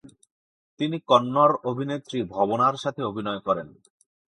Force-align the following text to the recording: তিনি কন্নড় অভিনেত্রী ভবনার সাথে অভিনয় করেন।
তিনি 0.79 0.97
কন্নড় 1.07 1.55
অভিনেত্রী 1.63 2.19
ভবনার 2.33 2.75
সাথে 2.77 3.01
অভিনয় 3.03 3.41
করেন। 3.47 3.67